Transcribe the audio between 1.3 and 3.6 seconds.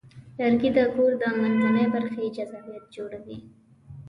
منځنۍ برخې جذابیت جوړوي.